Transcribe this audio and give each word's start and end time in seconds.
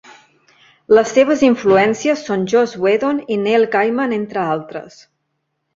Les 0.99 1.11
seves 1.17 1.43
influències 1.49 2.25
són 2.31 2.49
Joss 2.55 2.75
Whedon 2.87 3.21
i 3.37 3.41
Neil 3.45 3.69
Gaiman, 3.77 4.21
entre 4.21 4.47
altres. 4.59 5.03